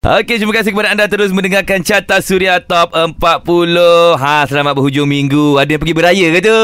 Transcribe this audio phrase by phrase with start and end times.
[0.00, 3.20] Okey, terima kasih kepada anda terus mendengarkan Carta Suria Top 40.
[4.16, 5.60] Ha, selamat berhujung minggu.
[5.60, 6.60] Ada yang pergi beraya ke tu?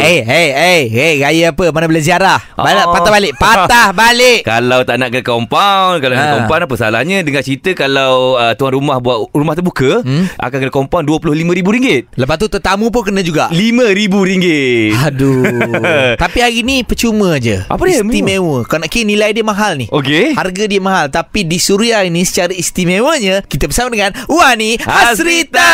[0.00, 1.68] Hey, hey, hey, hey, raya apa?
[1.68, 2.40] Mana boleh ziarah?
[2.56, 2.92] Balik, Oh.
[2.96, 3.32] patah balik.
[3.44, 4.40] Patah balik.
[4.48, 6.32] Kalau tak nak ke compound, kalau nak Ha.
[6.40, 10.24] compound apa salahnya dengar cerita kalau uh, tuan rumah buat rumah terbuka, Hmm?
[10.34, 12.16] akan kena compound RM25,000.
[12.16, 13.52] Lepas tu tetamu pun kena juga.
[13.52, 14.40] RM5,000.
[15.04, 15.44] Aduh.
[16.24, 17.60] Tapi hari ni percuma je.
[17.60, 18.00] Apa dia?
[18.00, 18.64] Istimewa.
[18.64, 19.84] Kau nak kira nilai dia mahal ni.
[19.92, 20.32] Okey.
[20.32, 25.72] Harga dia mahal Tapi di Suria ini Secara istimewanya Kita bersama dengan Wani Hasrita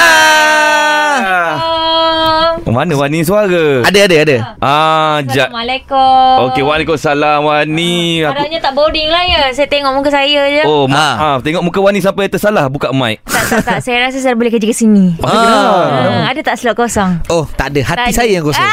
[2.61, 3.83] Oh, mana Wani suara?
[3.83, 5.48] Ada ada ada Ah, jap.
[5.48, 6.34] Assalamualaikum.
[6.47, 8.23] Okey, Waalaikumsalam Wani.
[8.23, 9.41] Aku Harapnya tak boring lah ya.
[9.51, 10.62] Saya tengok muka saya je.
[10.65, 10.93] Oh, Ha.
[11.16, 11.39] maaf.
[11.41, 13.25] Tengok muka Wani sampai tersalah buka mic.
[13.25, 13.78] Tak, tak, tak.
[13.81, 15.17] Saya rasa saya boleh kerja ke sini.
[15.20, 16.23] Ah.
[16.23, 17.25] Ha, ada tak slot kosong?
[17.27, 18.15] Oh tak ada Hati Tak ada.
[18.15, 18.62] saya yang kosong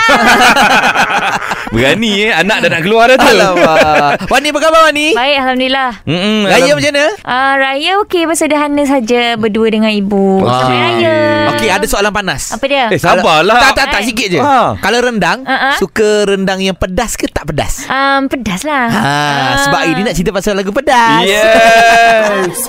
[1.68, 3.28] Berani eh anak dah nak keluar dah tu.
[3.28, 5.08] Alamak Wani apa khabar Wani?
[5.14, 5.92] Baik, Alhamdulillah.
[6.04, 7.06] Mm-mm, Raya alam- macam mana?
[7.24, 10.40] Uh, raya okey, bersederhana saja berdua dengan ibu.
[10.40, 10.78] Okey.
[10.78, 11.16] Raya.
[11.50, 12.86] Okey ada soalan panas Apa dia?
[12.88, 13.58] Eh, sabarlah.
[13.58, 14.08] Tak tak tak Hai.
[14.08, 14.78] sikit je Ha.
[14.78, 15.74] Kalau rendang Ha-ha.
[15.76, 17.88] Suka rendang yang pedas ke tak pedas?
[17.88, 18.86] Um, pedas lah.
[18.88, 19.56] Ha, Ah.
[19.64, 21.24] sebab ini nak cerita pasal lagu pedas.
[21.24, 22.68] Yes.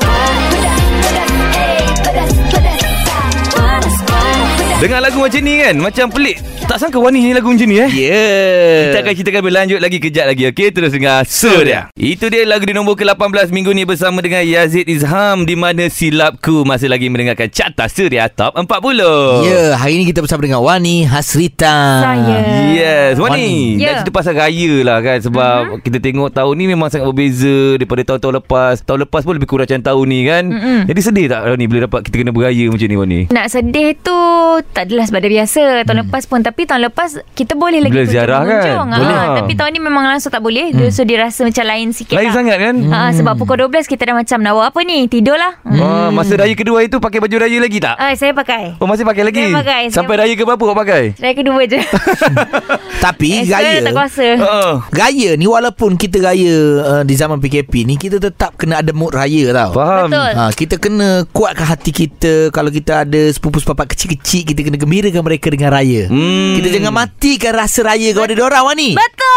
[4.79, 6.39] Dengar lagu macam ni kan Macam pelik
[6.69, 8.93] Tak sangka Wani ni lagu macam ni eh Yeah.
[8.93, 12.77] Kita akan ceritakan berlanjut lagi Kejap lagi Okey terus dengar Surya Itu dia lagu di
[12.77, 17.89] nombor ke-18 Minggu ni bersama dengan Yazid Izham Di mana silapku Masih lagi mendengarkan Carta
[17.89, 18.69] Surya Top 40
[19.43, 22.05] Ya, hari ni kita bersama dengan Wani Hasrita.
[22.05, 22.37] Saya.
[22.69, 23.57] Yes Wani Wani.
[23.75, 23.93] Nak Ya.
[24.05, 25.81] cerita pasal raya lah kan Sebab uh-huh.
[25.81, 29.65] kita tengok tahun ni Memang sangat berbeza Daripada tahun-tahun lepas Tahun lepas pun lebih kurang
[29.65, 30.81] macam tahun ni kan Mm-mm.
[30.85, 34.21] Jadi sedih tak Wani Bila dapat kita kena beraya macam ni Wani Nak sedih tu
[34.59, 36.05] tak adalah sebab dah biasa tahun hmm.
[36.09, 38.51] lepas pun tapi tahun lepas kita boleh lagi Boleh kunjung- ziarah kan?
[38.59, 38.89] kunjung.
[38.91, 39.15] Boleh.
[39.15, 40.89] Ha, tapi tahun ni memang langsung tak boleh hmm.
[40.89, 42.35] so dia rasa macam lain sikit Lain lah.
[42.35, 45.53] sangat kan Ha, sebab pukul 12 kita dah macam nak buat apa ni tidur lah
[45.61, 45.79] hmm.
[45.79, 47.95] Oh, masa raya kedua itu pakai baju raya lagi tak?
[47.95, 49.45] Ah, saya pakai Oh masih pakai lagi?
[49.45, 51.03] Saya pakai, saya Sampai raya ke berapa awak pakai?
[51.15, 51.79] Raya kedua je
[53.05, 54.73] Tapi Eh, raya tak kuasa Oh.
[54.91, 59.11] Raya ni walaupun kita raya uh, di zaman PKP ni kita tetap kena ada mood
[59.11, 59.71] raya tau.
[59.75, 60.09] Faham?
[60.09, 60.31] Betul.
[60.31, 65.23] Ha, kita kena kuatkan hati kita Kalau kita ada sepupu sepapak kecil-kecil Kita kena gembirakan
[65.23, 66.48] mereka dengan raya Hmm.
[66.57, 69.28] Kita jangan matikan rasa raya kepada diorang Wani Betul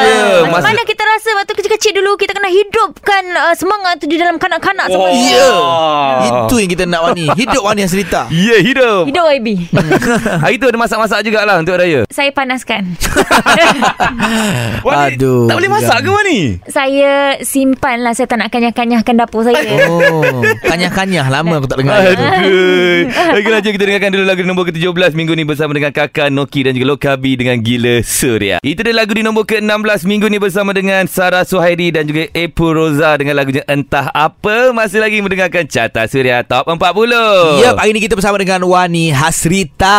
[0.00, 4.16] Ya, Macam mana kita rasa Waktu kecil-kecil dulu Kita kena hidupkan uh, Semangat tu Di
[4.16, 5.02] dalam kanak-kanak Oh.
[5.02, 5.12] oh.
[5.12, 6.46] Ya Ah.
[6.46, 9.06] Itu yang kita nak Wani Hidup Wani Hasrita Ya, yeah, hidup.
[9.06, 9.48] Hidup YB
[10.44, 12.02] Hari tu ada masak-masak jugalah untuk raya.
[12.08, 12.90] Saya panaskan
[14.86, 16.10] Wani, Aduh, Tak boleh masak ke.
[16.10, 16.40] Wani?
[16.66, 17.10] Saya
[17.40, 23.06] simpan lah Saya tak nak kanyah-kanyahkan dapur saya Oh Kanyah-kanyah Lama aku tak dengar Aduh.
[23.32, 26.62] Okeylah jom kita dengarkan dulu lagu di nombor ke-17 minggu ni bersama dengan Kakak Noki
[26.62, 28.56] dan juga Lokabi dengan Gila Surya.
[28.60, 32.70] Itu dia lagu di nombor ke-16 minggu ni bersama dengan Sarah Suhairi dan juga Epu
[32.70, 34.70] Roza dengan lagunya Entah Apa.
[34.70, 36.78] Masih lagi mendengarkan Carta Surya Top 40.
[37.58, 39.98] Yep, hari ni kita bersama dengan Wani Hasrita.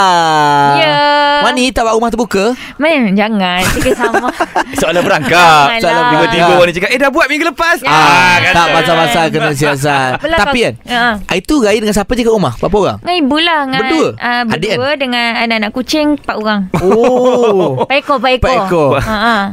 [0.79, 0.95] Ya.
[1.43, 2.55] Wani tak buat rumah terbuka?
[2.77, 4.31] Man, jangan Tiga sama
[4.79, 5.83] Soalan berangkap.
[5.83, 6.55] Soalan Tiba-tiba berangkap.
[6.57, 7.77] Wani cakap, eh dah buat minggu lepas.
[7.83, 7.91] Ya.
[7.91, 8.55] Ah, kata.
[8.55, 10.11] tak pasal-pasal kena siasat.
[10.21, 11.03] Tapi kan, Ya.
[11.35, 12.55] itu raya dengan siapa je kat rumah?
[12.55, 12.97] Berapa orang?
[13.03, 14.07] Dengan ibu lah dengan, Berdua?
[14.15, 17.83] uh, Adik Berdua dengan anak-anak kucing Empat orang Oh.
[17.83, 18.95] Pak ekor Pak ekor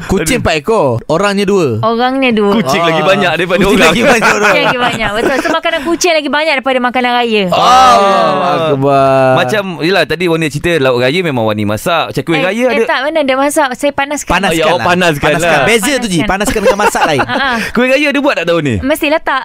[0.05, 1.01] Kucing empat ekor.
[1.07, 1.81] Orangnya dua.
[1.81, 2.87] Orangnya dua Kucing Ah.
[2.87, 3.89] lagi banyak daripada Kucing orang.
[3.89, 4.43] lagi banyak orang.
[4.45, 9.31] Kucing lagi banyak Betul So makanan kucing lagi banyak Daripada makanan raya Allah Akbar.
[9.37, 12.75] Macam Yelah tadi Wani cerita Lauk raya memang Wani masak Macam kuih eh, raya eh,
[12.75, 14.85] ada tak mana dia masak Saya panaskan Panaskan Ya, oh, lah.
[14.85, 15.63] panaskan lah.
[15.65, 16.29] Beza tu Ji Panaskan.
[16.29, 17.51] Panaskan dengan masak lain Ha, ha.
[17.71, 18.75] Kuih raya ada buat tak tahun ni?
[18.81, 19.45] Mestilah tak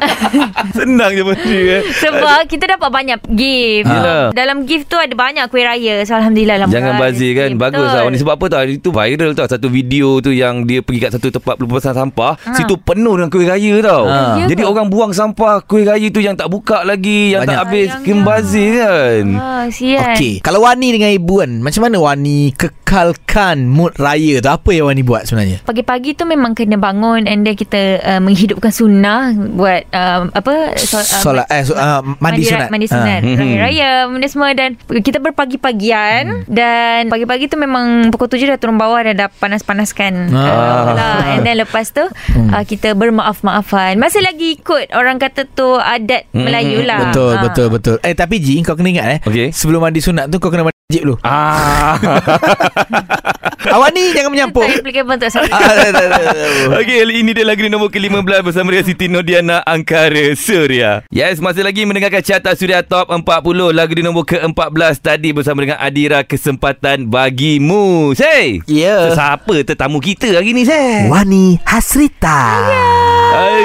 [0.76, 1.80] Senang je benda eh.
[1.92, 4.30] Sebab kita dapat banyak gift Yelah.
[4.32, 7.50] Dalam gift tu ada banyak kuih raya So Alhamdulillah lah Jangan bazir kan.
[7.56, 11.00] Bagus lah Wani Sebab apa tau Itu viral tau Satu video tu Yang dia pergi
[11.00, 12.54] kat satu tempat Pelepasan sampah Ha.
[12.54, 14.18] Situ penuh dengan kuih raya tau Ha.
[14.38, 17.50] Ya Jadi orang buang sampah Kuih raya tu yang tak buka lagi Yang Banyak.
[17.50, 17.88] tak habis.
[18.00, 19.24] Kembazir kan
[19.68, 24.70] sian Okey Kalau Wani dengan ibu kan Macam mana Wani Kekalkan mood raya tu Apa
[24.70, 29.30] yang Wani buat sebenarnya Pagi-pagi tu memang kena bangun and then kita uh, menghidupkan sunnah
[29.32, 33.26] buat uh, apa so, uh, Solat eh so, uh, Mandi ra- sunat Mandi sunat Ah.
[33.26, 33.42] ha.
[33.58, 36.42] Raya Raya Benda semua Dan kita berpagi-pagian hmm.
[36.46, 40.36] Dan pagi-pagi tu memang Pukul tujuh dah turun bawah Dan dah panas-panaskan Ah.
[40.36, 41.16] uh, lah.
[41.32, 42.52] And then lepas tu hmm.
[42.52, 47.42] uh, Kita bermaaf-maafan Masih lagi ikut Orang kata tu Adat Hmm, Melayu lah Betul Ah.
[47.42, 49.48] betul betul Eh tapi Ji Kau kena ingat eh Okey.
[49.50, 51.96] Sebelum mandi sunat tu Kau kena mandi wajib dulu Ah.
[53.74, 54.62] Awak ni jangan menyampuk.
[54.62, 55.48] Tak applicable untuk saya.
[55.60, 56.76] Ah.
[56.76, 61.04] Okey, kali ini dia lagu di nombor ke-15 bersama dengan Siti Nodiana Angkara Surya.
[61.08, 63.24] Yes, masih lagi mendengarkan carta Surya Top 40.
[63.70, 68.12] Lagu di nombor ke-14 tadi bersama dengan Adira Kesempatan Bagimu.
[68.12, 68.60] Say!
[68.66, 69.12] Ya.
[69.12, 71.08] Siapa tetamu kita hari ni, Say?
[71.08, 72.40] Wani Hasrita.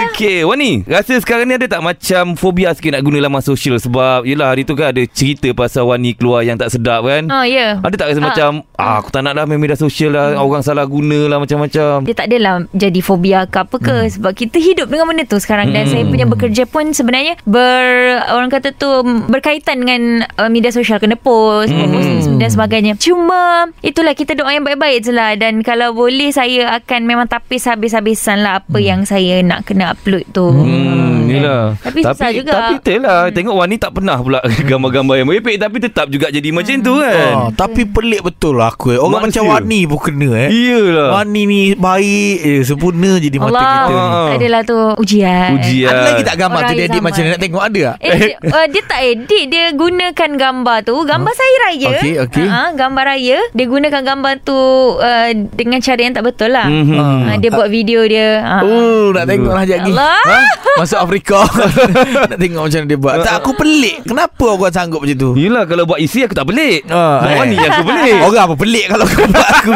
[0.06, 4.24] Okey, Wani, rasa sekarang ni ada tak macam fobia sikit nak guna laman sosial sebab
[4.24, 7.28] yelah hari tu kan ada cerita pasal Wani keluar yang tak sedap kan?
[7.28, 7.82] Oh, ya.
[7.82, 8.26] Ada tak rasa Ah.
[8.26, 12.06] macam ah, aku tak nak dah main media sosial lah, orang salah guna lah macam-macam.
[12.06, 14.12] Dia tak adalah jadi fobia ke apa ke hmm.
[14.16, 15.92] sebab kita hidup dengan benda tu sekarang dan Hmm.
[15.92, 17.82] saya punya bekerja pun sebenarnya ber
[18.28, 18.90] orang kata tu
[19.28, 20.02] berkaitan dengan
[20.36, 21.90] uh, media sosial kena post Hmm.
[21.90, 22.38] hmm.
[22.38, 22.94] dan sebagainya.
[22.96, 27.66] Cuma itulah kita doa yang baik-baik je lah dan kalau boleh saya akan memang tapis
[27.66, 28.86] habis-habisan lah apa hmm.
[28.86, 30.46] yang saya nak kena upload tu.
[30.46, 31.74] Hmm, yelah.
[31.80, 32.52] Tapi susah juga.
[32.52, 33.22] Tapi betul lah.
[33.26, 33.34] Hmm.
[33.34, 34.40] Tengok Wani tak pernah pula
[34.70, 37.34] gambar-gambar yang merepek tapi tetap juga jadi macam tu kan.
[37.34, 38.94] Oh, tapi pelik betul lah aku.
[38.94, 39.42] Orang Manusia.
[39.42, 40.50] macam Wani pun kena eh.
[40.50, 41.10] Iyalah.
[41.14, 43.96] Wani ni baik eh, Sempurna jadi mata Allah, kita ni.
[43.96, 44.26] Ah.
[44.26, 45.50] tak adalah tu ujian.
[45.56, 45.90] Ujian.
[45.90, 47.96] Ada lagi tak gambar Orang tu dia edit macam ni nak tengok ada tak?
[48.02, 51.38] Eh, dia, uh, dia tak edit Dia gunakan gambar tu Gambar huh?
[51.38, 52.48] saya raya Okey, okey.
[52.48, 54.58] uh, Gambar raya Dia gunakan gambar tu
[54.96, 56.96] uh, Dengan cara yang tak betul lah Mhm.
[56.96, 58.62] uh, Dia buat video dia uh.
[58.62, 59.94] Oh, nak tengok lah sekejap lagi.
[59.94, 60.18] Allah.
[60.26, 60.40] Ha?
[60.76, 61.40] Masuk Afrika.
[62.30, 63.14] nak tengok macam mana dia buat.
[63.22, 63.96] Tak, aku pelik.
[64.04, 65.30] Kenapa orang sanggup macam tu?
[65.36, 66.84] Yelah kalau buat isi aku tak pelik.
[66.88, 67.38] Ah, Buat eh.
[67.40, 68.14] Wani yang aku pelik.
[68.20, 69.72] Orang apa pelik kalau kau buat aku.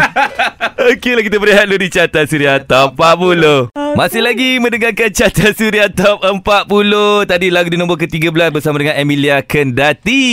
[0.89, 3.69] Okeylah kita berehat dulu di carta Suria Top 40.
[3.92, 6.39] Masih lagi mendengarkan carta Suria Top 40.
[7.25, 10.24] Tadi lagu di nombor ke-13 bersama dengan Emilia Kendati.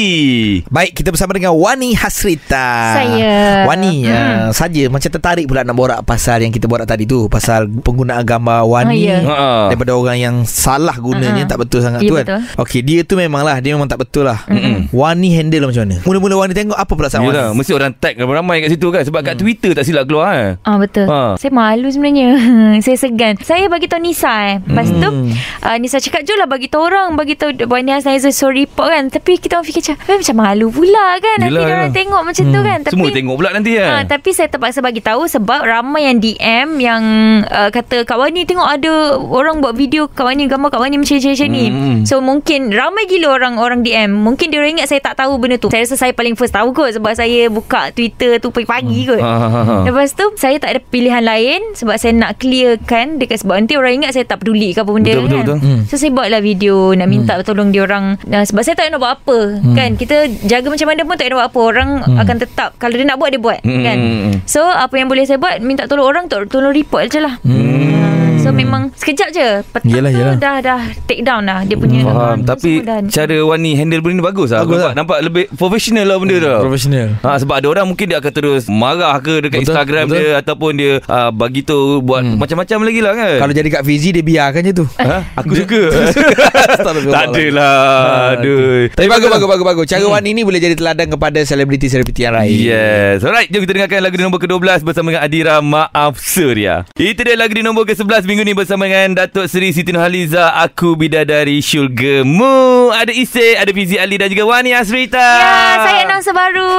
[0.67, 2.69] Baik, kita bersama dengan Wani Hasrita.
[2.95, 3.67] Saya.
[3.67, 4.13] Wani, Hmm.
[4.13, 8.23] uh, saja macam tertarik pula nak borak pasal yang kita borak tadi tu, pasal penggunaan
[8.23, 8.99] gambar Wani.
[9.03, 9.19] Ah, ya.
[9.27, 9.37] Ha.
[9.69, 11.49] Daripada orang yang salah gunanya ah.
[11.49, 12.27] tak betul sangat Ya, tu kan.
[12.57, 14.47] Okey, dia tu memanglah dia memang tak betul lah.
[14.47, 14.89] Mm-mm.
[14.91, 15.97] Wani handle macam mana?
[16.07, 17.59] Mula-mula Wani tengok apa perasaan Yelah, Wani?
[17.59, 20.53] mesti orang tag ramai-ramai kat situ kan sebab kat Twitter tak silap keluar kan.
[20.63, 21.05] Ah betul.
[21.05, 21.35] Ha.
[21.37, 22.29] Saya malu sebenarnya.
[22.85, 23.35] saya segan.
[23.39, 24.57] Saya bagi tahu Nisa eh.
[24.61, 25.31] Lepas tu Hmm.
[25.61, 29.09] uh, Nisa cakap jom lah bagi tahu orang, bagi tahu Wani Hasnaiza so report kan.
[29.09, 31.37] Tapi kita orang fikir macam eh, macam malu pula kan.
[31.39, 31.97] Nanti Yelah, orang yelah.
[31.97, 32.67] tengok macam tu Hmm.
[32.67, 32.79] kan.
[32.81, 33.89] Tapi Semua tengok pula nanti kan.
[33.89, 37.03] Ha, tapi saya terpaksa bagi tahu sebab ramai yang DM yang
[37.45, 41.17] uh, kata Kak Wani tengok ada orang buat video Kak Wani gambar Kak Wani macam
[41.17, 41.65] macam ni.
[41.67, 41.99] Hmm.
[42.05, 44.13] So mungkin ramai gila orang orang DM.
[44.13, 45.69] Mungkin dia orang ingat saya tak tahu benda tu.
[45.69, 49.16] Saya rasa saya paling first tahu kot sebab saya buka Twitter tu pagi-pagi kot.
[49.19, 49.77] Ha, ha, ha, ha.
[49.83, 53.97] Lepas tu saya tak ada pilihan lain sebab saya nak clearkan dekat sebab nanti orang
[53.97, 55.45] ingat saya tak peduli ke apa benda Betul, betul, kan.
[55.47, 55.59] betul.
[55.63, 55.81] Hmm.
[55.85, 59.13] So saya buatlah video nak minta tolong dia orang uh, sebab saya tak nak buat
[59.15, 59.39] apa
[59.73, 59.91] kan.
[59.95, 61.61] Kita jaga macam mana pun tak nak buat apa.
[61.63, 63.97] Orang akan tetap kalau dia nak buat dia buat Hmm, kan.
[63.97, 64.35] hmm, hmm.
[64.45, 67.37] So apa yang boleh saya buat minta tolong orang to- tolong report je lah.
[67.41, 68.39] Hmm.
[68.39, 70.35] So memang sekejap je petang Yelah, tu yelah.
[70.37, 72.99] dah dah take down lah dia punya Faham account tu Tapi dah.
[73.05, 74.95] cara Wani handle benda ni bagus lah Bagus nampak, lah.
[74.95, 77.09] nampak lebih profesional lah benda tu Profesional.
[77.19, 80.17] Ha, sebab ada orang mungkin dia akan terus marah ke dekat Betul, Instagram betul.
[80.17, 82.37] dia ataupun dia uh, bagi tu buat Hmm.
[82.37, 83.35] macam-macam lagi lah kan.
[83.39, 84.85] Kalau jadi Kak Fizi dia biarkan je tu.
[84.97, 85.19] ha?
[85.35, 85.83] aku suka.
[87.07, 88.35] Tak adalah.
[88.35, 88.89] Aduh.
[88.91, 89.85] Tapi bagus bagus bagus bagus.
[89.87, 92.57] Cara Wani ni boleh jadi teladan kepada selebriti-selebriti yang lain.
[92.57, 97.21] Yes Alright Jom kita dengarkan lagu di nombor ke-12 Bersama dengan Adira Maaf Surya Itu
[97.21, 101.59] dia lagu di nombor ke-11 Minggu ni bersama dengan Datuk Seri Siti Nurhaliza Aku Bidadari
[101.61, 102.55] Syurgamu
[102.91, 106.71] Ada Isik Ada Fizi Ali Dan juga Wani Asrita Ya, saya announcer baru.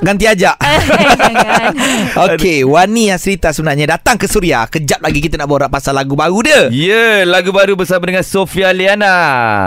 [0.00, 0.56] Ganti ajak.
[0.60, 1.63] Jangan.
[2.28, 4.66] Okey, Wani Hasrita sebenarnya datang ke Suria.
[4.68, 6.60] Kejap lagi kita nak borak pasal lagu baru dia.
[6.68, 9.66] Ya yeah, Lagu baru bersama dengan Sofia Liana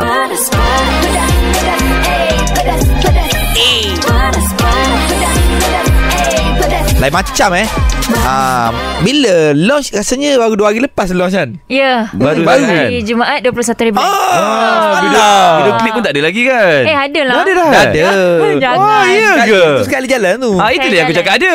[6.98, 7.97] Lain macam eh.
[8.08, 8.72] Ha,
[9.04, 11.60] bila launch rasanya baru dua hari lepas launch kan?
[11.68, 12.08] Ya.
[12.16, 12.64] Baru Baru.
[12.64, 12.88] kan?
[12.88, 14.08] Hari Jumaat 21 Februari.
[14.08, 15.28] Ah, video,
[15.60, 16.82] video klip pun tak ada lagi kan?
[16.88, 17.36] Eh, ada lah.
[17.38, 17.68] Ada dah?
[17.68, 18.08] Dah ada.
[18.64, 18.80] Jangan.
[18.80, 19.60] Oh, ya Sekali, ke?
[19.60, 20.52] tu sekali jalan tu.
[20.56, 21.54] Ah, itu dia aku cakap ada.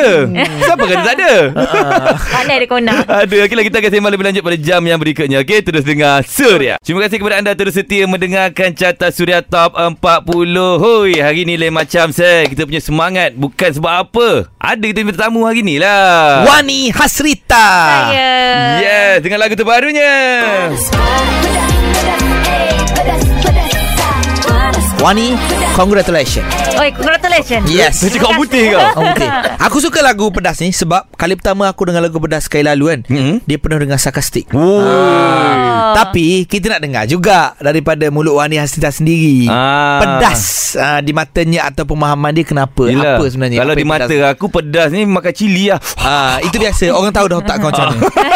[0.61, 1.31] Siapa kata tak ada?
[2.33, 2.93] Pandai dia kona.
[3.23, 6.75] Ada Okeylah kita akan sembang lebih lanjut pada jam yang berikutnya Okey terus dengar Surya
[6.79, 9.97] Terima kasih kepada anda terus setia mendengarkan carta Surya Top 40
[10.77, 15.15] Hoi hari ni lain macam saya Kita punya semangat bukan sebab apa Ada kita punya
[15.15, 17.67] tetamu hari ni lah Wani Hasrita.
[18.11, 18.31] Saya.
[18.83, 20.13] Yes dengan lagu terbarunya
[25.03, 25.35] Wani,
[25.75, 26.47] congratulations.
[26.79, 27.67] Oi, congratulations.
[27.67, 27.99] Yes.
[27.99, 29.27] Dia cakap putih kau Oh, okay.
[29.67, 32.99] Aku suka lagu pedas ni sebab kali pertama aku dengar lagu pedas sekali lalu kan.
[33.11, 33.35] Mhm.
[33.43, 34.47] Dia penuh dengan sarkastik.
[34.51, 34.79] Oh.
[34.79, 35.91] Oh.
[35.93, 39.43] Tapi kita nak dengar juga daripada mulut Wani Hasrita sendiri.
[39.45, 39.99] Ah.
[39.99, 40.41] Pedas
[40.73, 42.87] uh, di matanya atau pemahaman dia kenapa?
[42.87, 43.19] Yelah.
[43.19, 43.59] Apa sebenarnya?
[43.59, 44.31] Kalau Apa di mata pedas?
[44.31, 46.89] aku pedas ni makan cili lah Ah, itu biasa.
[46.89, 48.32] Orang tahu dah otak kau macam mana.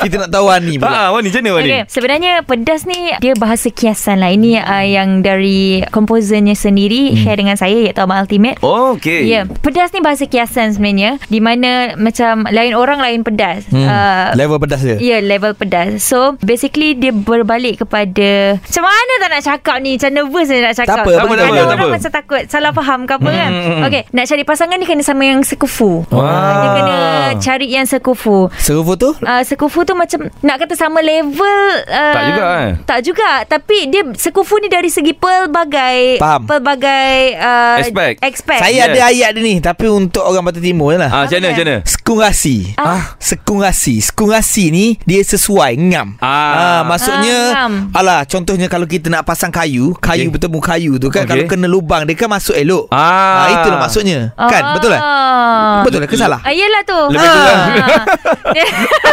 [0.00, 0.90] Kita nak tahu Wani pula.
[0.90, 1.68] Ah, Wani macam mana Wani?
[1.68, 4.30] Okay, sebenarnya pedas ni dia bahasa kiasan lah.
[4.30, 7.16] Ini uh, yang dari komposernya sendiri Hmm.
[7.18, 8.58] share dengan saya iaitu Abang Ultimate.
[8.60, 9.22] Oh, okay.
[9.22, 13.64] Ya, yeah, pedas ni bahasa kiasan sebenarnya di mana macam lain orang lain pedas.
[13.66, 13.82] Hmm.
[13.82, 14.96] Uh, Level pedas dia.
[14.96, 16.00] Ya, yeah, level pedas.
[16.00, 19.94] So, basically dia berbalik kepada macam mana tak nak cakap ni?
[19.94, 20.96] Macam nervous saya nak cakap.
[20.96, 21.88] Tak apa, tak apa, Ada tak orang apa.
[21.90, 23.50] macam takut salah faham ke apa Hmm, kan.
[23.50, 23.82] hmm, hmm.
[23.82, 25.92] Okey, nak cari pasangan ni kena sama yang sekufu.
[26.08, 26.26] Wah.
[26.56, 26.98] Dia kena
[27.36, 28.38] cari yang sekufu.
[28.56, 29.10] Serufu tu?
[29.18, 32.70] Uh, sekufu tu macam nak kata sama level uh, Tak juga, eh?
[32.82, 36.44] Tak juga Tapi dia sekufu ni dari segi pelbagai Faham.
[36.44, 38.18] Pelbagai uh, Aspek.
[38.18, 38.86] Aspek Saya Yes.
[38.88, 41.66] ada ayat dia ni Tapi untuk orang Batak Timur lah Ah, macam mana, Apa macam
[41.66, 41.76] mana?
[41.84, 43.02] Sekungasi Ah.
[43.16, 46.82] Sekungasi Sekungasi ni Dia sesuai Ngam Ah.
[46.82, 47.72] Maksudnya Ah, ngam.
[47.92, 50.28] Alah Contohnya kalau kita nak pasang kayu Kayu Okay.
[50.30, 51.32] bertemu kayu tu kan Okay.
[51.36, 53.44] Kalau kena lubang Dia kan masuk elok Ah.
[53.44, 54.72] ah Itulah maksudnya Kan Ah.
[54.74, 55.02] betul lah
[55.82, 57.58] Betul lah ke salah Ah, yelah tu Lebih kurang.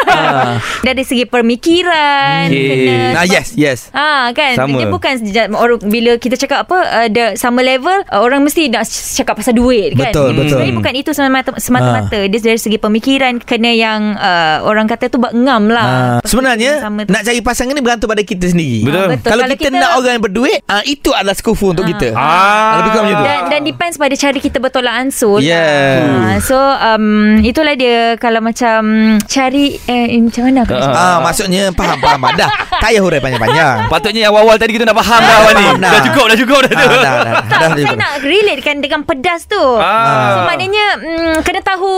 [0.07, 0.53] Ah.
[0.80, 2.68] Dari segi pemikiran Okay.
[2.86, 4.78] kena Nah yes yes Ah kan Sama.
[4.78, 8.68] Dia bukan sejak orang bila kita cakap apa uh, the sama level uh, orang mesti
[8.68, 10.10] nak cakap pasal duit kan.
[10.10, 10.38] Betul, Hmm.
[10.38, 10.50] betul.
[10.54, 12.20] Sebenarnya bukan itu semata-mata, semata-mata.
[12.24, 15.88] Dia dari segi pemikiran kena yang uh, orang kata tu buat ngam lah.
[15.88, 18.84] Ah, sebenarnya nak cari pasangan ni bergantung pada kita sendiri.
[18.84, 18.98] Betul.
[18.98, 19.30] Ah, betul.
[19.30, 22.12] Kalau, Kalau kita, kita- nak orang yang berduit, ah itu adalah skufu untuk kita.
[22.14, 22.80] Ah.
[22.80, 23.26] Lebih kurang macam tu.
[23.26, 26.04] dan, dan depends pada cara kita bertolak ansur Yeah.
[26.28, 27.06] Ah, so um,
[27.42, 28.82] itulah dia kalau macam
[29.22, 30.88] cari eh, macam mana aku nak Ah.
[30.88, 30.98] cakap?
[31.00, 32.50] Ah, maksudnya faham faham dah.
[32.70, 33.76] Tak payah hurai panjang-panjang.
[33.88, 35.64] Patutnya yang awal tadi kita nak faham dah Wani.
[35.64, 35.90] Faham dah.
[35.90, 36.88] Dah cukup, dah cukup dah Ah, tu.
[36.88, 37.96] dah, dah, dah, tak, dah, saya dah.
[37.96, 39.64] nak relatekan dengan pedas tu.
[39.78, 40.34] Ah.
[40.34, 41.92] So maknanya mm, kena tahu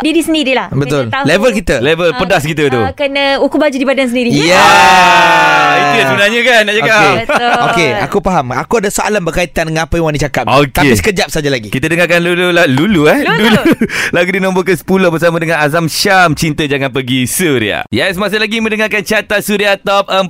[0.00, 0.68] diri sendirilah.
[0.70, 1.02] Betul.
[1.06, 1.74] Kena tahu, Level kita.
[1.78, 2.78] Level ah, pedas kita tu.
[2.78, 4.30] ah, kena ukur baju di badan sendiri.
[4.30, 4.58] Yeah.
[4.58, 6.96] Ah, itu yang sebenarnya kan nak cakap.
[6.96, 7.14] Okey.
[7.22, 7.52] Betul.
[7.66, 8.46] Okey, aku faham.
[8.54, 10.44] Aku ada soalan berkaitan dengan apa yang Wani cakap.
[10.46, 10.70] Okey.
[10.72, 11.68] Tapi sekejap saja lagi.
[11.68, 13.62] Kita dengarkan Lulu lah Lulu eh Lulu.
[14.14, 18.60] Lagu di nombor ke-10 Bersama dengan Azam Syam Cinta Jangan Pergi Suria Yes masih lagi
[18.60, 20.28] mendengarkan Carta Suria Top 40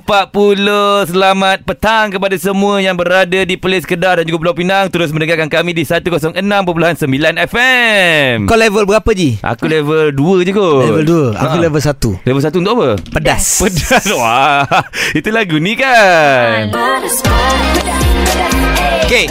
[1.11, 5.51] Selamat petang kepada semua Yang berada di Perlis Kedah Dan juga Pulau Pinang Terus mendengarkan
[5.51, 6.31] kami di 106.9
[7.51, 9.43] FM Kau level berapa Ji?
[9.43, 11.03] Aku level 2 je kot Level
[11.35, 11.43] 2.
[11.43, 11.63] Aku Ha.
[11.67, 12.23] level 1.
[12.23, 12.89] Level 1 untuk apa?
[13.11, 13.59] Pedas.
[13.59, 14.63] Pedas Wah
[15.11, 16.71] Itu lagu ni kan
[19.03, 19.27] Okey.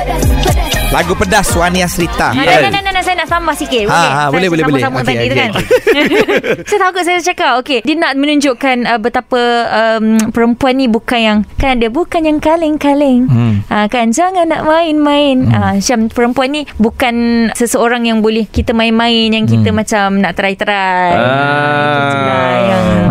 [0.96, 2.32] Lagu pedas Wani Asrita.
[2.32, 2.40] Ah.
[2.40, 3.84] Nah, nah, nah, nah, saya nak tambah sikit.
[3.84, 4.80] Ha, ha, Saya boleh, boleh, boleh.
[4.80, 5.50] Sama-sama Okey, tadi tu okey, kan.
[6.72, 7.52] saya takut saya cakap.
[7.60, 12.38] Okey, dia nak menunjukkan uh, betapa um, perempuan ni bukan yang kan ada bukan yang
[12.40, 13.28] kaleng-kaleng.
[13.28, 13.54] Hmm.
[13.68, 15.44] Ha, kan jangan nak main-main.
[15.44, 15.52] Hmm.
[15.52, 19.76] Ha, Syam perempuan ni bukan seseorang yang boleh kita main-main yang kita Hmm.
[19.76, 21.12] macam nak try-try.
[21.12, 21.85] Ah.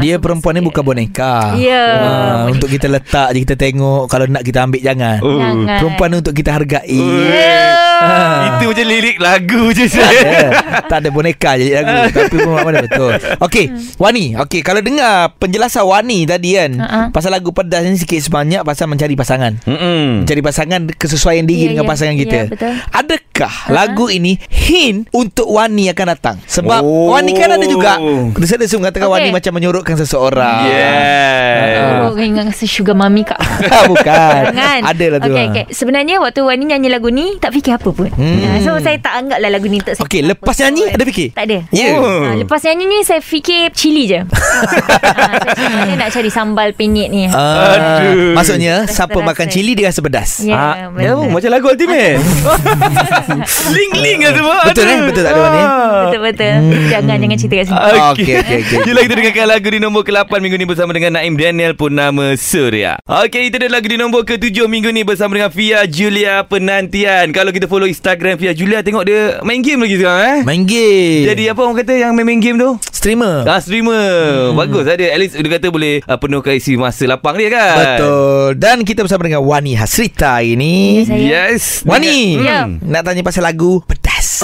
[0.05, 1.57] Dia perempuan ni bukan boneka.
[1.57, 1.83] Ya.
[1.97, 5.17] Ah, untuk kita letak je kita tengok kalau nak kita ambil jangan.
[5.19, 5.33] Oh.
[5.35, 5.79] Jangan.
[5.81, 6.93] Perempuan ni untuk kita hargai.
[7.25, 7.73] Ya.
[7.95, 8.59] Ah.
[8.59, 10.47] Itu macam lirik lagu je Tak saya ada.
[10.85, 15.87] tak ada boneka je lagu Tapi pun mana betul Okey Wani Okey kalau dengar Penjelasan
[15.87, 17.05] Wani tadi kan Uh-uh.
[17.09, 20.21] Pasal lagu pedas ni Sikit sebanyak Pasal mencari pasangan Mm-mm.
[20.21, 21.89] Mencari pasangan Kesesuaian diri Ya, dengan ya.
[21.89, 22.73] pasangan Ya, kita betul.
[22.91, 27.15] Adakah lagu ini Hint Untuk Wani akan datang Sebab Oh.
[27.15, 27.95] Wani kan ada juga
[28.35, 29.15] Desa-desa mengatakan Okey.
[29.15, 29.51] Wani macam
[29.95, 33.39] menyorokkan seseorang Yeah Oh, ingat rasa sugar mami kak.
[33.91, 35.49] Bukan Jangan Ada lah tu okay, ah.
[35.49, 35.63] okay.
[35.69, 38.37] Sebenarnya waktu Wani nyanyi lagu ni Tak fikir apa pun Hmm.
[38.37, 38.61] hmm.
[38.61, 40.93] So saya tak anggap lah lagu ni untuk saya Okey fikir lepas nyanyi pun.
[40.93, 42.21] Ada fikir Tak ada Ya Oh.
[42.21, 44.19] Ha, lepas nyanyi ni saya fikir cili je.
[44.25, 47.25] ha, saya nak cari sambal penyet ni.
[47.27, 48.33] Ah, Aduh.
[48.33, 49.27] Maksudnya Rasa- Siapa rasa.
[49.27, 51.11] makan cili Dia rasa pedas Ya, Ah, betul.
[51.15, 52.15] oh, macam lagu Ultimate
[53.75, 54.97] Link-link lah semua Betul, eh?
[55.03, 55.53] Betul tak ada, Wan?
[55.55, 56.01] Ah.
[56.05, 56.53] Betul-betul.
[56.87, 57.77] Jangan jangan cerita kat sini.
[57.77, 58.77] Okey, Okey, okey, okey.
[58.85, 62.97] Jom kita dengarkan lagu di nombor ke-8 minggu ni bersama dengan Naim Daniel Purnama Surya.
[63.05, 67.29] Okey, itu dia lagu di nombor ke-7 minggu ni bersama dengan Fia Julia Penantian.
[67.29, 70.39] Kalau kita follow Instagram Fia Julia, tengok dia main game lagi sekarang eh.
[70.41, 72.81] Main game Jadi apa orang kata yang main-main game tu?
[72.89, 74.49] Streamer Ah, streamer.
[74.49, 74.57] Hmm.
[74.57, 75.05] Bagus ada.
[75.05, 77.77] At least dia kata boleh uh, penuhkan isi masa lapang dia kan.
[77.77, 81.21] Betul Dan kita bersama dengan Wani Hasrita ini Ya, saya.
[81.53, 81.85] Yes.
[81.85, 82.65] Wani Ya.
[82.65, 84.41] Nak tanya pasal lagu Pedas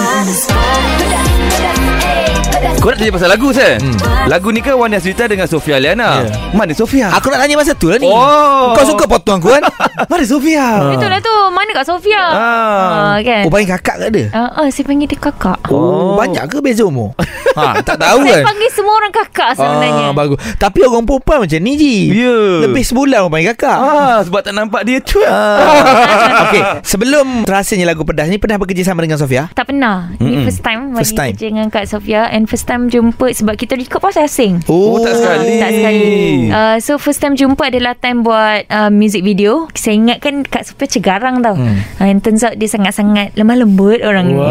[2.51, 3.77] Kau nak tanya pasal lagu saya?
[3.77, 3.93] Hmm.
[4.25, 6.21] Lagu ni kan Wani Asrita dengan Sofia Liana.
[6.21, 6.33] Ya.
[6.51, 7.07] Mana Sofia?
[7.11, 8.73] Aku nak tanya pasal tu lah ni Oh.
[8.73, 9.63] Kau suka potong aku kan
[10.09, 10.81] Mana Sofia?
[10.89, 11.35] Betul lah tu.
[11.51, 12.21] Mana Kak Sofia?
[12.21, 12.33] Ah.
[12.33, 13.45] Ah, kan?
[13.45, 15.59] Oh panggil kakak ke dia Ah, ah, saya panggil dia kakak.
[15.67, 16.15] Oh, Oh.
[16.15, 17.13] Banyak ke beza umur
[17.57, 20.03] ha, Tak tahu Saya kan panggil semua orang kakak sebenarnya.
[20.03, 20.37] Ah, bagus.
[20.57, 22.37] Tapi orang perempuan macam ni Ji Ya.
[22.65, 25.21] Lebih sebulan orang panggil kakak Ah, sebab tak nampak dia tu.
[25.21, 26.41] Ah.
[26.43, 29.47] Okey, sebelum terhasilnya lagu pedas ni pernah bekerja sama dengan Sofia?
[29.51, 30.09] Tak pernah.
[30.17, 30.45] Ni Mm-mm.
[30.45, 31.33] first time First time.
[31.33, 34.65] kerja dengan Kak Sofia and Dan first time jumpa Sebab kita record pasal asing.
[34.65, 35.61] Oh, tak sekali.
[35.61, 36.09] Tak sekali.
[36.49, 39.69] Uh, So first time jumpa adalah time buat uh, music video.
[39.77, 41.53] Saya ingat kan Kak Supia cegarang tau.
[41.53, 41.77] Hmm.
[42.01, 44.41] uh, And turns out dia sangat-sangat lemah lembut orang ni.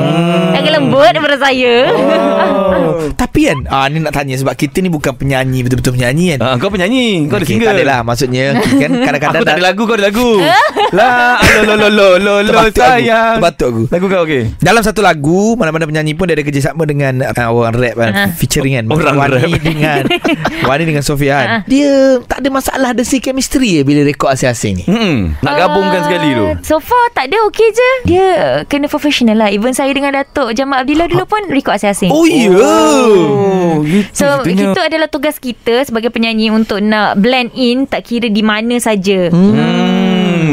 [0.55, 1.91] Agak lembut daripada saya.
[1.91, 3.11] Oh.
[3.21, 6.39] Tapi kan ah, Ni nak tanya Sebab kita ni bukan penyanyi Betul-betul penyanyi kan?
[6.47, 7.27] Ah, kau penyanyi.
[7.27, 7.67] Kau ada Okey, single?
[7.67, 10.31] Tak adalah Maksudnya Kan kadang-kadang Aku tak ada lagu Kau ada lagu
[10.91, 12.83] Lah Lo lo lo lo lo Terbatuk aku.
[12.83, 13.35] sayang.
[13.37, 13.83] Terbatuk aku.
[13.89, 14.43] Lagu kau okey.
[14.59, 18.11] Dalam satu lagu Mana-mana penyanyi pun Dia ada kerjasama dengan uh, Orang rap kan.
[18.13, 18.29] Ah.
[18.33, 18.85] Featuring kan.
[18.89, 19.61] Orang Wani rap.
[19.61, 20.03] dengan
[20.69, 21.49] Wani dengan Sofia kan.
[21.49, 21.61] Ah.
[21.65, 21.91] Dia
[22.23, 24.85] tak ada masalah Ada si chemistry je Bila rekod asing-asing ni.
[24.85, 26.45] Hmm, nak gabungkan Ah, sekali tu.
[26.65, 27.91] So far tak ada okey je.
[28.07, 28.29] Dia
[28.65, 29.49] kena professional lah.
[29.49, 32.51] Even saya dengan Datuk Jamal Abdillah dulu pun Record asing-asing Oh ya?
[32.51, 38.27] Oh, gitu So itu adalah tugas kita Sebagai penyanyi Untuk nak blend in Tak kira
[38.27, 39.29] di mana saja.
[39.29, 40.00] Hmm,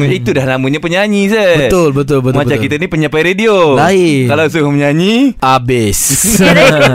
[0.10, 1.68] itu dah namanya penyanyi Zat.
[1.68, 2.64] Betul betul betul Macam betul.
[2.64, 3.74] kita ni penyampai radio.
[3.74, 4.26] Lain.
[4.26, 5.98] Kalau suruh menyanyi, Habis
[6.42, 6.54] Ya,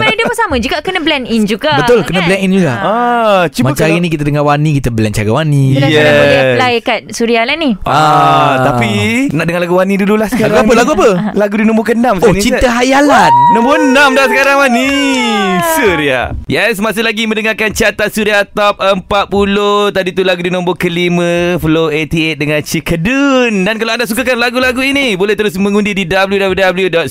[0.08, 2.26] dia pun sama juga Kena blend in juga Betul kena kan?
[2.26, 5.64] blend in juga ah, cuba Macam hari ni kita dengar Wani Kita blend cara Wani
[5.72, 6.08] Kita Yes.
[6.14, 8.50] boleh apply kat Suria lah ni Ah, Ah.
[8.66, 8.90] tapi
[9.30, 10.62] nak dengar lagu Wani dulu lah sekarang.
[10.62, 11.10] Lagu apa, lagu apa?
[11.40, 14.88] Lagu di nombor ke-6 Oh cinta hayalan Nombor 6 dah sekarang Wani
[15.74, 19.06] Surya Yes masih lagi mendengarkan Carta Surya Top 40
[19.90, 22.60] Tadi tu lagu di nombor kelima Flow 88 dengan
[23.02, 27.02] Cikadun Dan kalau anda sukakan lagu-lagu ini Boleh terus mengundi di www.surya.my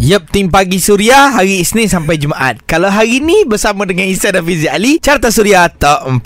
[0.00, 2.64] Yep, tim pagi Suria hari Isnin sampai Jumaat.
[2.64, 6.24] Kalau hari ni bersama dengan Isan dan Fizi Ali, Carta Suria Top 40.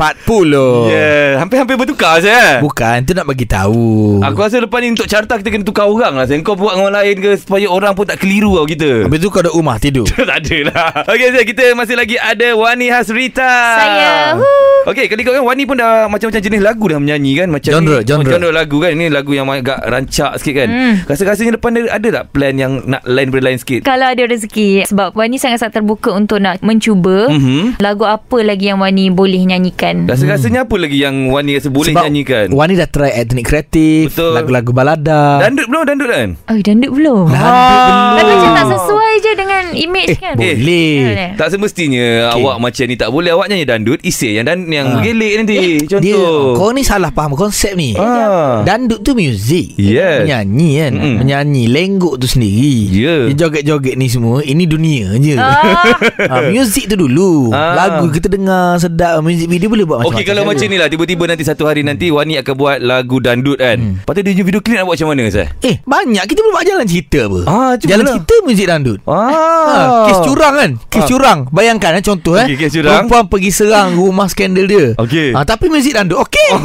[0.95, 4.23] Yeah Hampir-hampir bertukar saya Bukan, tu nak bagi tahu.
[4.23, 6.31] Aku rasa lepas ni untuk carta kita kena tukar orang lah.
[6.47, 9.11] Kau buat dengan orang lain ke supaya orang pun tak keliru tau kita.
[9.11, 10.07] Habis tu kau duduk rumah tidur.
[10.31, 10.91] tak ada lah.
[11.11, 13.53] Okey, Zai, kita masih lagi ada Wani Hasrita.
[13.79, 14.39] Saya.
[14.87, 17.49] Okey, kali kau kan Wani pun dah macam-macam jenis lagu dah menyanyi kan.
[17.51, 18.29] Macam Genre, ni, genre.
[18.29, 18.91] genre lagu kan.
[18.93, 20.69] Ini lagu yang agak rancak sikit kan.
[20.69, 20.95] Hmm.
[21.05, 23.81] Rasa-rasanya depan dia ada tak plan yang nak lain daripada lain sikit?
[23.83, 27.79] Kalau ada rezeki Sebab Wani sangat-sangat terbuka Untuk nak mencuba Mhm.
[27.79, 32.05] Lagu apa lagi yang Wani boleh nyanyikan Rasa-rasanya apa lagi yang Wani rasa boleh Sebab
[32.05, 32.47] nyanyikan?
[32.51, 34.33] Wani dah try etnik kreatif, Betul.
[34.35, 35.41] lagu-lagu balada.
[35.41, 35.83] Dandut belum?
[35.85, 36.29] Dandut kan?
[36.45, 38.11] Oh dandut belum Dandut belum.
[38.13, 40.57] Tapi macam tak sesuai je Dengan image Eh, kan boleh.
[41.03, 41.31] Boleh.
[41.35, 42.37] Tak semestinya okay.
[42.39, 44.93] awak macam ni tak boleh awak nyanyi dandut isi yang dan yang Ah.
[44.95, 46.53] bergelik nanti Dia, contoh.
[46.55, 47.95] kau ni salah faham konsep ni.
[47.95, 48.67] Ah.
[48.67, 50.27] Dandut tu muzik Yes.
[50.27, 51.15] Menyanyi kan Mm-mm.
[51.23, 53.31] Menyanyi Lengguk tu sendiri Ya.
[53.31, 55.95] Dia joget-joget ni semua Ini dunia je Ah.
[56.27, 57.79] ha, Muzik tu dulu Ah.
[57.79, 61.23] Lagu kita dengar sedap Muzik video boleh buat macam-macam Okey kalau macam ni lah Tiba-tiba
[61.25, 63.95] nanti satu hari nanti Wani akan buat lagu dandut kan hmm.
[64.03, 65.47] Lepas tu dia video klip nak buat macam mana saya?
[65.63, 68.13] Eh banyak Kita boleh buat jalan cerita apa Ah, Jalan lah.
[68.17, 69.31] cerita muzik dandut Ah,
[69.63, 71.09] Ha, kes curang kan Kes Ah.
[71.09, 73.07] curang Bayangkan eh, contoh eh curang.
[73.07, 75.31] Perempuan pergi serang rumah skandal dia Okey.
[75.31, 76.51] ha, Tapi muzik dandut Okey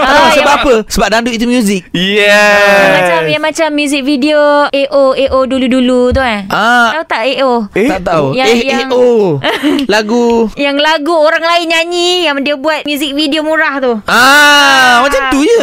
[0.00, 0.74] Ah, Sebab apa?
[0.86, 6.44] Sebab dandut itu muzik Yeah Macam yang macam music video AO AO dulu-dulu tu eh.
[6.48, 7.86] Ah, Tahu tak AO Eh?
[7.86, 8.26] Tak tahu.
[8.32, 9.38] Yang- Eh yang- oh
[9.92, 10.48] Lagu.
[10.54, 13.92] Yang lagu orang lain nyanyi Yang dia buat music video murah tu.
[14.04, 15.58] Ah, macam tu je.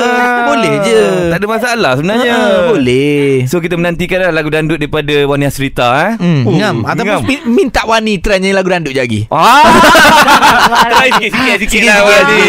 [0.46, 1.02] Boleh je.
[1.38, 3.46] Tak ada masalah sebenarnya Ah, boleh.
[3.46, 6.14] So kita menantikan lah lagu dandut daripada Wani Asrita eh.
[6.18, 6.82] Hmm, Oh, ngam.
[6.82, 9.22] Ataupun mi- minta Wani try nyanyi lagu dandut je lagi.
[9.30, 9.62] Ah.
[10.90, 12.42] Try sikit-sikit sikit lah Wani.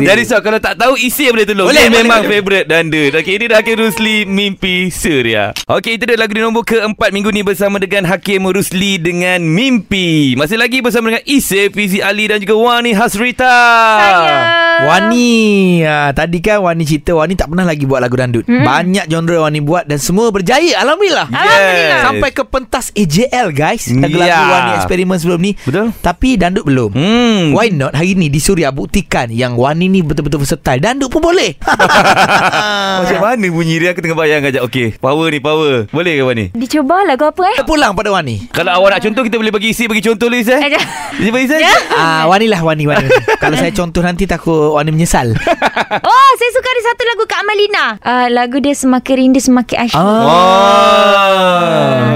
[0.00, 1.66] Jadi so kalau tak tahu isi boleh tolong.
[1.66, 2.30] Boleh, boleh, memang boleh.
[2.32, 3.10] favourite dandut.
[3.12, 5.50] Okey ini dah Hakim Rusli Mimpi Surya.
[5.66, 10.38] Okey itu dia lagu di nombor keempat minggu ni bersama dengan Hakim Rusli dengan Mimpi.
[10.38, 13.58] Masih lagi bersama dengan Isif, Fizi Ali dan juga Wani Hasrita.
[13.98, 14.22] Saya
[14.82, 15.30] Wani
[15.82, 18.62] ah, Tadi kan Wani cerita Wani tak pernah lagi buat lagu dandut Hmm.
[18.62, 22.02] Banyak genre Wani buat Dan semua berjaya Alhamdulillah Yes.
[22.02, 24.46] Sampai ke pentas AJL guys Lagu-lagu Ya.
[24.46, 25.90] Wani eksperimen sebelum ni Betul?
[25.96, 27.42] Tapi dandut belum Hmm.
[27.50, 31.56] Why not hari ni di Suria buktikan Yang Wani ni betul-betul versatile Dandut pun boleh
[33.00, 36.44] Macam mana bunyi dia Aku tengah bayang kejap Okey Power ni power Boleh ke Wani?
[36.52, 39.84] Dicuba lagu apa eh pulang pada Wani Kalau awak nak contoh Kita boleh bagi isi
[39.84, 40.80] Bagi contoh Liz eh Aja.
[41.16, 41.74] Isi bagi Liz Ya.
[41.92, 43.06] Ah, Wani lah Wani, Wani.
[43.42, 45.34] Kalau saya contoh nanti takut Wani menyesal.
[45.90, 47.98] Oh saya suka ada satu lagu Kak Amalina.
[47.98, 49.98] Uh, Lagu dia Semakin Rindu Semakin Asyik.
[49.98, 50.22] Oh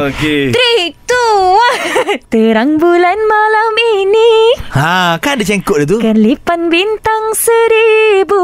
[0.09, 0.55] Okey.
[0.55, 1.83] Three, two, one
[2.31, 4.55] Terang bulan malam ini.
[4.79, 5.99] Ha, kan ada cengkok dia tu.
[5.99, 8.43] Kelipan bintang seribu.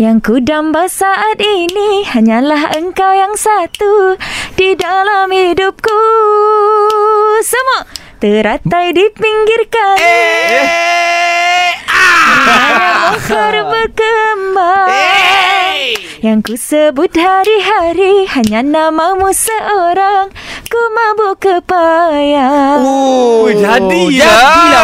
[0.00, 4.16] Yang ku damba saat ini Hanyalah engkau yang satu
[4.54, 6.00] Di dalam hidupku.
[7.44, 7.82] Semua
[8.18, 10.02] Teratai di pinggir kali.
[10.02, 10.97] Eh,
[13.08, 15.07] Aku berkembang
[16.18, 20.34] Yang ku sebut hari-hari Hanya namamu seorang
[20.66, 24.26] Ku mabuk kepayang Oh, jadi jadilah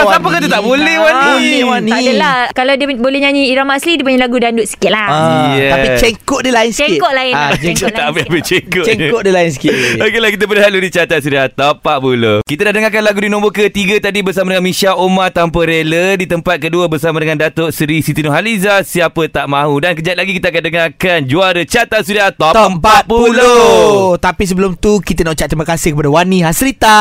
[0.07, 0.15] lah.
[0.15, 0.35] Siapa Wani.
[0.39, 1.27] kata tak boleh, Wani?
[1.27, 1.91] Boleh Wani.
[1.91, 5.23] Tak adalah Kalau dia boleh nyanyi irama asli Dia punya lagu dandut sikit lah Ah,
[5.55, 5.71] Yeah.
[5.71, 6.87] Tapi cengkok dia lain sikit.
[6.89, 9.73] Cengkok lain Ah, cengkok, Cengkok Tak ambil cengkok cengkok dia lain sikit.
[10.01, 13.99] Okeylah kita berhalu di carta suria top 40 Kita dah dengarkan lagu di nombor ketiga
[14.01, 18.23] tadi Bersama dengan Misha Omar Tanpa Rela Di tempat kedua bersama dengan Datuk Seri Siti
[18.23, 22.71] Nurhaliza Siapa Tak Mahu Dan kejap lagi kita akan dengarkan Juara carta suria top, Top
[22.79, 26.99] 40, 40 Tapi sebelum tu Kita nak ucap terima kasih kepada Wani Hasrita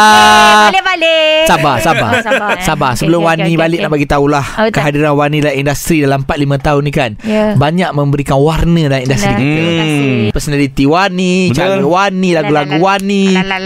[0.67, 2.11] Balik-balik Sabar, sabar.
[2.19, 2.63] Sabar, eh.
[2.63, 3.85] Sabar Sebelum okey, Wani okey, balik okey.
[3.85, 4.69] nak bagi tahulah Oh.
[4.69, 7.53] Kehadiran Wani dalam industri Dalam 4-5 tahun ni kan Ya.
[7.53, 11.57] Banyak memberikan warna dalam industri Nah, kita Terima kasih Personality Wani Betul.
[11.57, 12.75] Cara Wani Lagu-lagu.
[12.79, 13.23] Wani.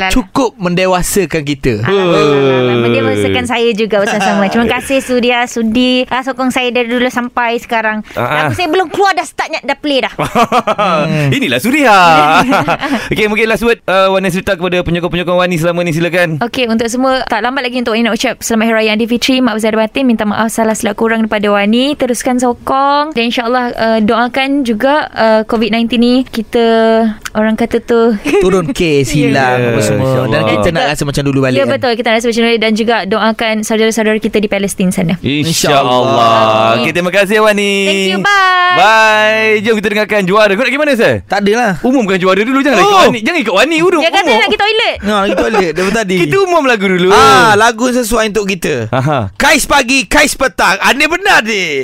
[0.10, 1.74] Cukup mendewasakan kita.
[2.88, 4.48] Dia bersihkan saya juga bersama-sama.
[4.48, 8.02] Terima kasih Suria Sudi ah, sokong saya dari dulu sampai sekarang.
[8.14, 8.32] Ah, ah.
[8.44, 10.14] Lagu saya belum keluar dah start dah play dah.
[11.38, 11.98] Inilah Suria.
[13.12, 16.40] Okey mungkin last word uh, Wani cerita kepada penyokong-penyokong Wani selama ni silakan.
[16.42, 18.40] Okey untuk semua tak lambat lagi untuk Wani nak ucap.
[18.40, 20.04] Selamat hari raya Aidilfitri mak besar batin.
[20.06, 23.12] Minta maaf salah silap kurang daripada Wani teruskan sokong.
[23.14, 26.66] Dan insyaallah uh, doakan juga uh, COVID-19 ni kita
[27.34, 30.26] orang kata tu Turun kes Hilang Ya, apa semua.
[30.28, 31.74] Dan kita nak rasa macam dulu balik Ya kan?
[31.78, 31.94] betul.
[31.96, 35.16] Kita rasa macam ni dan juga doakan saudara-saudara kita di Palestin sana.
[35.22, 38.20] InsyaAllah Okay terima kasih Wani Thank you.
[38.22, 38.76] Bye.
[38.78, 39.50] Bye.
[39.62, 41.16] Jom kita dengarkan juara Kau nak pergi mana saya?
[41.24, 43.02] Tak adalah Umumkan juara dulu Jangan ikut Oh.
[43.04, 44.34] Wani Jangan ikut Wani Urut Dia kata umum.
[44.34, 44.96] nak pergi toilet.
[45.00, 49.20] Ha, lagi toilet Dari tadi Kita umum lagu dulu Ah, lagu sesuai untuk kita Aha.
[49.34, 51.84] Kais pagi, kais petang Aneh benar dia